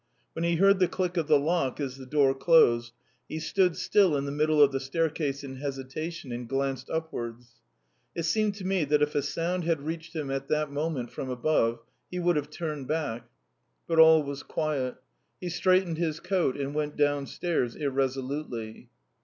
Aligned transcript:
When 0.33 0.43
he 0.43 0.55
heard 0.55 0.79
the 0.79 0.87
click 0.87 1.15
of 1.15 1.27
the 1.27 1.37
lock 1.37 1.79
as 1.79 1.95
the 1.97 2.07
door 2.07 2.33
closed, 2.33 2.91
he 3.29 3.39
stood 3.39 3.75
still 3.77 4.17
in 4.17 4.25
the 4.25 4.31
middle 4.31 4.59
of 4.59 4.71
the 4.71 4.79
staircase 4.79 5.43
in 5.43 5.57
hesitation 5.57 6.31
and 6.31 6.49
glanced 6.49 6.89
upwards. 6.89 7.61
It 8.15 8.23
seemed 8.23 8.55
to 8.55 8.65
me 8.65 8.83
that 8.85 9.03
if 9.03 9.13
a 9.13 9.21
sound 9.21 9.63
had 9.65 9.81
reached 9.85 10.15
him 10.15 10.31
at 10.31 10.47
that 10.47 10.71
moment 10.71 11.11
from 11.11 11.29
above, 11.29 11.81
he 12.09 12.17
would 12.17 12.35
have 12.35 12.49
turned 12.49 12.87
back. 12.87 13.29
But 13.85 13.99
all 13.99 14.23
was 14.23 14.41
quiet. 14.41 14.95
He 15.39 15.49
straightened 15.49 15.99
his 15.99 16.19
coat 16.19 16.57
and 16.57 16.73
went 16.73 16.95
downstairs 16.97 17.75
irresolutely. 17.75 18.89